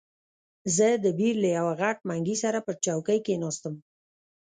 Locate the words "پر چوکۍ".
2.65-3.19